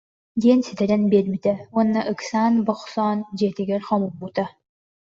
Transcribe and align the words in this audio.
диэн 0.41 0.59
ситэрэн 0.67 1.03
биэрбитэ 1.11 1.53
уонна 1.75 2.01
ыксаан-бохсоон 2.13 3.19
дьиэтигэр 3.37 3.81
хомуммута 3.87 4.45